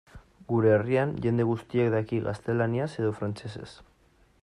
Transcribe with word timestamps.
Gure 0.51 0.71
herrian 0.77 1.11
jende 1.27 1.45
guztiak 1.51 1.91
daki 1.99 2.23
gaztelaniaz 2.31 2.91
edo 3.05 3.15
frantsesez. 3.21 3.73